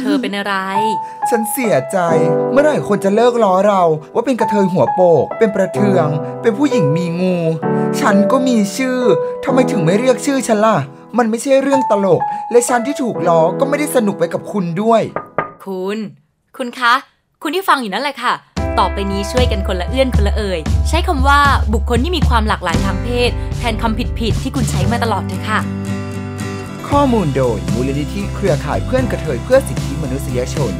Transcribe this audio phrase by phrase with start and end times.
[0.00, 0.54] เธอเป็นอะไร
[1.30, 1.98] ฉันเสียใจ
[2.52, 3.82] เมื่อไหร่คนจะเลิกล้อเรา
[4.14, 6.08] ว่าเป็นกระเทยหัวโปก เป็นประเทือง
[6.42, 7.36] เป็นผู้หญิงมีงู
[8.00, 8.98] ฉันก็มีชื่อ
[9.44, 10.76] ทำไมถึงไม่เรียกชื่อฉันล่ะ
[11.18, 15.02] มันไม่ใช่เรื่องตลก และฉันที่ถูกล้อก็ไม่ได้สนุกไปกับคุณด้วย
[15.64, 15.98] คุณ
[16.56, 16.94] คุณคะ
[17.42, 18.32] คุณที่ฟังอยู่นั่นแหละค่ะ
[18.78, 21.40] ต่อไปนี้ช่วยกันคนละเอื้อนคนละเอ่ย ใช้คำว่า
[21.72, 25.60] บุคคลที่มีความหลากหลายทางเพศ แทนคำผิดๆที่คุณใช้มาตลอดเถอะค่ะ
[26.96, 30.72] ข้อมูลโดยมูลนิธิเครือข่ายเพื่อนกระเทยเพื่อสิทธิมนุษยชน